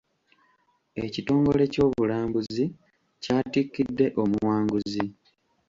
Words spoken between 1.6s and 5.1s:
ky'obulambuzi kyatikidde omuwanguzi.